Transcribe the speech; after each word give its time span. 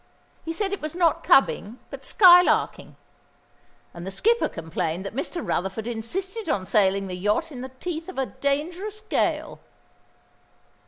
He 0.43 0.51
said 0.51 0.73
it 0.73 0.81
was 0.81 0.95
not 0.95 1.23
cubbing, 1.23 1.77
but 1.91 2.01
skylarking; 2.03 2.95
and 3.93 4.07
the 4.07 4.09
skipper 4.09 4.49
complained 4.49 5.05
that 5.05 5.13
Mr. 5.13 5.47
Rutherford 5.47 5.85
insisted 5.85 6.49
on 6.49 6.65
sailing 6.65 7.05
the 7.05 7.13
yacht 7.13 7.51
in 7.51 7.61
the 7.61 7.69
teeth 7.69 8.09
of 8.09 8.17
a 8.17 8.25
dangerous 8.25 9.01
gale. 9.01 9.59